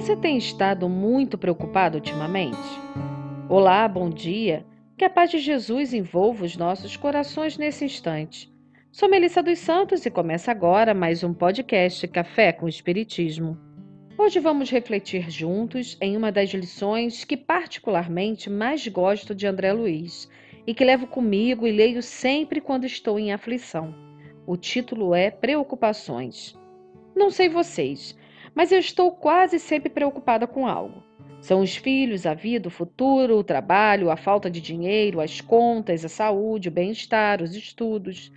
[0.00, 2.56] Você tem estado muito preocupado ultimamente?
[3.50, 4.64] Olá, bom dia.
[4.96, 8.50] Que a paz de Jesus envolva os nossos corações nesse instante.
[8.90, 13.58] Sou Melissa dos Santos e começa agora mais um podcast Café com Espiritismo.
[14.16, 20.30] Hoje vamos refletir juntos em uma das lições que particularmente mais gosto de André Luiz
[20.66, 23.94] e que levo comigo e leio sempre quando estou em aflição.
[24.46, 26.58] O título é Preocupações.
[27.14, 28.18] Não sei vocês,
[28.54, 31.02] mas eu estou quase sempre preocupada com algo.
[31.40, 36.04] São os filhos, a vida, o futuro, o trabalho, a falta de dinheiro, as contas,
[36.04, 38.30] a saúde, o bem-estar, os estudos.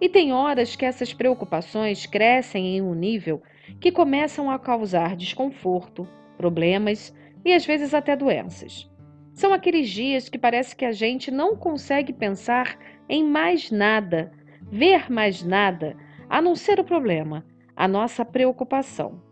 [0.00, 3.42] E tem horas que essas preocupações crescem em um nível
[3.80, 8.90] que começam a causar desconforto, problemas e às vezes até doenças.
[9.32, 14.32] São aqueles dias que parece que a gente não consegue pensar em mais nada,
[14.70, 15.96] ver mais nada,
[16.28, 19.29] a não ser o problema, a nossa preocupação.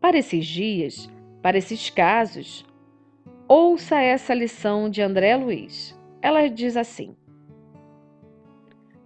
[0.00, 1.10] Para esses dias,
[1.42, 2.64] para esses casos,
[3.46, 5.94] ouça essa lição de André Luiz.
[6.22, 7.14] Ela diz assim: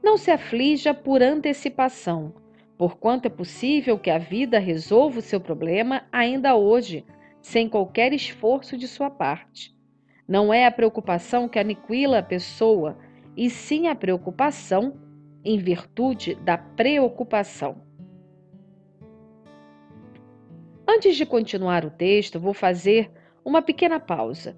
[0.01, 2.33] Não se aflija por antecipação,
[2.79, 7.05] porquanto é possível que a vida resolva o seu problema ainda hoje,
[7.43, 9.75] sem qualquer esforço de sua parte.
[10.29, 12.97] Não é a preocupação que aniquila a pessoa,
[13.37, 14.97] e sim a preocupação
[15.45, 17.83] em virtude da preocupação.
[20.95, 23.11] Antes de continuar o texto, vou fazer
[23.45, 24.57] uma pequena pausa.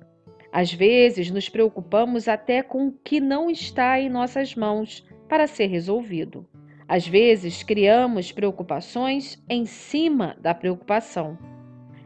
[0.52, 5.68] Às vezes, nos preocupamos até com o que não está em nossas mãos para ser
[5.68, 6.46] resolvido.
[6.86, 11.38] Às vezes, criamos preocupações em cima da preocupação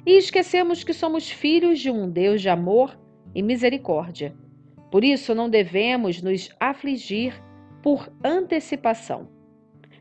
[0.07, 2.97] e esquecemos que somos filhos de um Deus de amor
[3.35, 4.33] e misericórdia.
[4.93, 7.35] Por isso, não devemos nos afligir
[7.83, 9.40] por antecipação.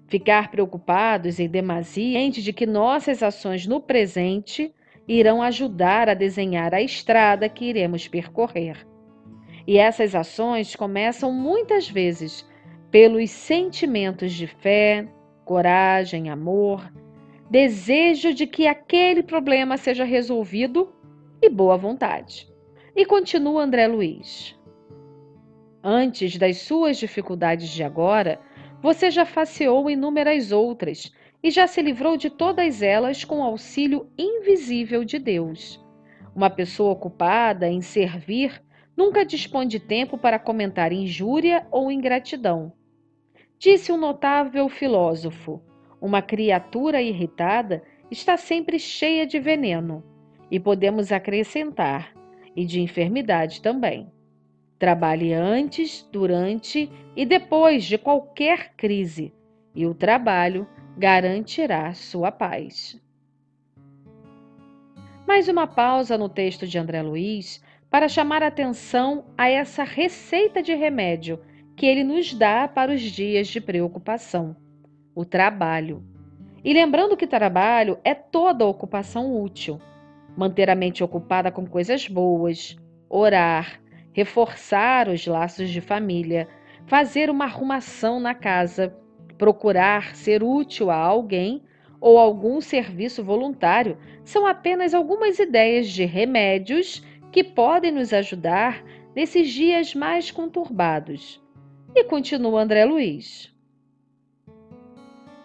[0.09, 4.73] Ficar preocupados em demasia de que nossas ações no presente
[5.07, 8.87] irão ajudar a desenhar a estrada que iremos percorrer.
[9.67, 12.47] E essas ações começam muitas vezes
[12.89, 15.07] pelos sentimentos de fé,
[15.45, 16.91] coragem, amor,
[17.49, 20.91] desejo de que aquele problema seja resolvido
[21.39, 22.47] e boa vontade.
[22.95, 24.59] E continua André Luiz.
[25.83, 28.39] Antes das suas dificuldades de agora,
[28.81, 31.11] você já faceou inúmeras outras
[31.43, 35.83] e já se livrou de todas elas com o auxílio invisível de Deus.
[36.35, 38.61] Uma pessoa ocupada em servir
[38.95, 42.71] nunca dispõe de tempo para comentar injúria ou ingratidão.
[43.57, 45.61] Disse um notável filósofo:
[46.01, 50.03] uma criatura irritada está sempre cheia de veneno,
[50.49, 52.13] e podemos acrescentar,
[52.55, 54.09] e de enfermidade também.
[54.79, 59.33] Trabalhe antes, durante e depois de qualquer crise,
[59.75, 60.65] e o trabalho
[60.97, 62.97] garantirá sua paz.
[65.27, 70.73] Mais uma pausa no texto de André Luiz para chamar atenção a essa receita de
[70.73, 71.41] remédio
[71.75, 74.55] que ele nos dá para os dias de preocupação:
[75.13, 76.01] o trabalho.
[76.63, 79.77] E lembrando que trabalho é toda ocupação útil.
[80.37, 82.77] Manter a mente ocupada com coisas boas,
[83.09, 83.81] orar,
[84.19, 86.47] reforçar os laços de família,
[86.85, 88.93] fazer uma arrumação na casa,
[89.37, 91.63] procurar ser útil a alguém
[92.01, 98.83] ou algum serviço voluntário são apenas algumas ideias de remédios que podem nos ajudar
[99.15, 101.41] nesses dias mais conturbados.
[101.95, 103.53] E continua André Luiz.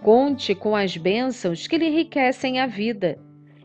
[0.02, 3.18] Conte com as bênçãos que lhe enriquecem a vida.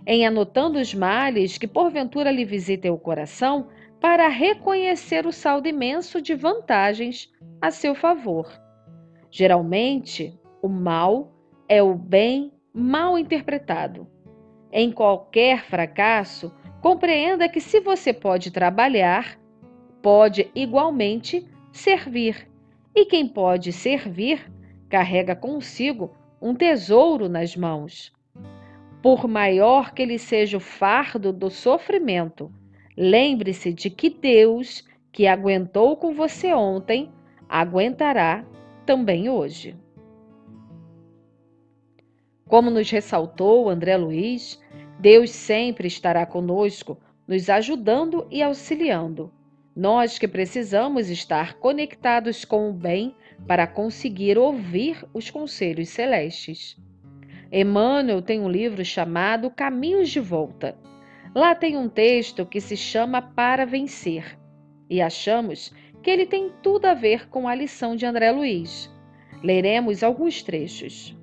[0.05, 3.67] Em anotando os males que porventura lhe visitem o coração,
[3.99, 8.49] para reconhecer o saldo imenso de vantagens a seu favor.
[9.29, 11.33] Geralmente, o mal
[11.68, 14.07] é o bem mal interpretado.
[14.71, 19.39] Em qualquer fracasso, compreenda que se você pode trabalhar,
[20.01, 22.50] pode igualmente servir.
[22.95, 24.51] E quem pode servir,
[24.89, 28.13] carrega consigo um tesouro nas mãos.
[29.01, 32.51] Por maior que lhe seja o fardo do sofrimento,
[33.01, 37.10] Lembre-se de que Deus, que aguentou com você ontem,
[37.48, 38.44] aguentará
[38.86, 39.74] também hoje.
[42.46, 44.62] Como nos ressaltou André Luiz,
[45.00, 49.31] Deus sempre estará conosco, nos ajudando e auxiliando.
[49.74, 53.16] Nós que precisamos estar conectados com o bem
[53.48, 56.75] para conseguir ouvir os conselhos celestes.
[57.50, 60.78] Emmanuel tem um livro chamado Caminhos de Volta
[61.33, 64.37] Lá tem um texto que se chama Para Vencer
[64.89, 65.71] e achamos
[66.01, 68.89] que ele tem tudo a ver com a lição de André Luiz.
[69.43, 71.15] Leremos alguns trechos.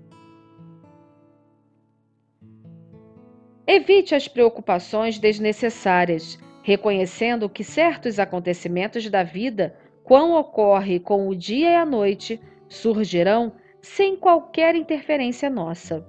[3.67, 11.71] Evite as preocupações desnecessárias, reconhecendo que certos acontecimentos da vida, quão ocorre com o dia
[11.71, 16.07] e a noite, surgirão sem qualquer interferência nossa.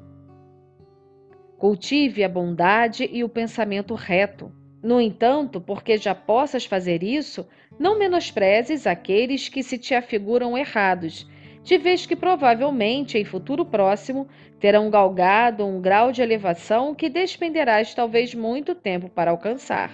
[1.57, 4.51] Cultive a bondade e o pensamento reto.
[4.83, 7.47] No entanto, porque já possas fazer isso,
[7.79, 11.27] não menosprezes aqueles que se te afiguram errados,
[11.63, 14.27] de vez que provavelmente em futuro próximo
[14.59, 19.91] terão galgado um grau de elevação que despenderás talvez muito tempo para alcançar.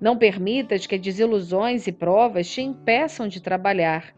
[0.00, 4.14] Não permitas que desilusões e provas te impeçam de trabalhar.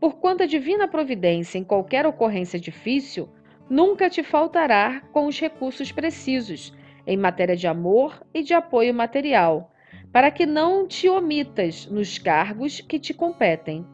[0.00, 3.28] Porquanto a divina providência em qualquer ocorrência difícil
[3.68, 6.72] nunca te faltará com os recursos precisos
[7.06, 9.70] em matéria de amor e de apoio material,
[10.12, 13.86] para que não te omitas nos cargos que te competem.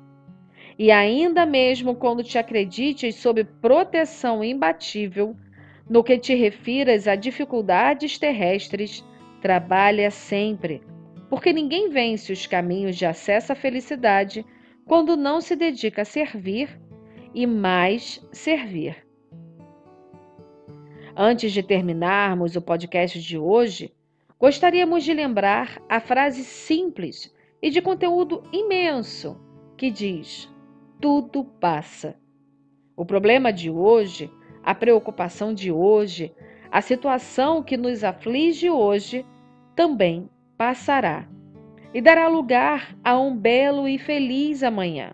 [0.79, 5.37] E ainda mesmo quando te acredites sob proteção imbatível,
[5.89, 9.05] no que te refiras a dificuldades terrestres,
[9.43, 10.81] trabalha sempre,
[11.29, 14.45] porque ninguém vence os caminhos de acesso à felicidade
[14.87, 16.81] quando não se dedica a servir
[17.35, 19.10] e mais servir.
[21.23, 23.93] Antes de terminarmos o podcast de hoje,
[24.39, 27.31] gostaríamos de lembrar a frase simples
[27.61, 29.39] e de conteúdo imenso
[29.77, 30.51] que diz:
[30.99, 32.17] tudo passa.
[32.97, 34.33] O problema de hoje,
[34.63, 36.35] a preocupação de hoje,
[36.71, 39.27] a situação que nos aflige hoje
[39.77, 40.27] também
[40.57, 41.29] passará
[41.93, 45.13] e dará lugar a um belo e feliz amanhã.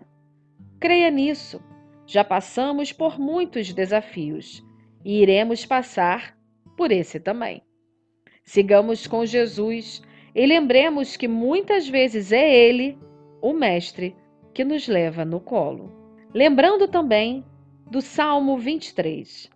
[0.79, 1.61] Creia nisso.
[2.05, 4.65] Já passamos por muitos desafios
[5.03, 6.37] e iremos passar
[6.75, 7.61] por esse também.
[8.43, 10.01] Sigamos com Jesus
[10.33, 12.97] e lembremos que muitas vezes é Ele,
[13.41, 14.15] o Mestre,
[14.53, 15.91] que nos leva no colo.
[16.33, 17.43] Lembrando também
[17.89, 19.49] do Salmo 23.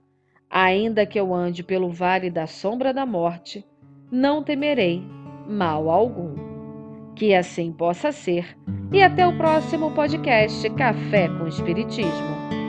[0.49, 3.65] Ainda que eu ande pelo vale da sombra da morte,
[4.11, 5.01] não temerei
[5.47, 6.35] mal algum.
[7.15, 8.57] Que assim possa ser.
[8.91, 12.60] E até o próximo podcast Café com Espiritismo.